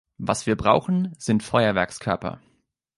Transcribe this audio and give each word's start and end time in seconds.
Was 0.17 0.47
wir 0.47 0.55
brauchen, 0.55 1.13
sind 1.19 1.43
Feuerwerkskörper. 1.43 2.41